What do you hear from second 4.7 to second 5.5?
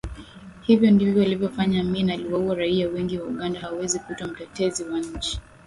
wa nchi